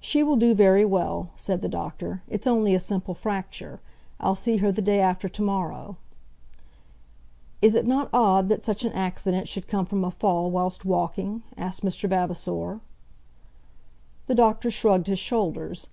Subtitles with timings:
[0.00, 2.22] "She will do very well," said the doctor.
[2.28, 3.80] "It's only a simple fracture.
[4.20, 5.96] I'll see her the day after to morrow."
[7.60, 11.42] "Is it not odd that such an accident should come from a fall whilst walking?"
[11.56, 12.08] asked Mr.
[12.08, 12.78] Vavasor.
[14.28, 15.88] The doctor shrugged his shoulders.